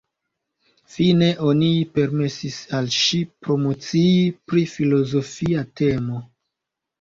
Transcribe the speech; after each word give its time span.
Fine 0.93 1.27
oni 1.47 1.69
permesis 1.97 2.57
al 2.77 2.89
ŝi 3.01 3.19
promocii 3.45 4.25
pri 4.49 4.65
filozofia 4.73 5.63
temo. 5.83 6.19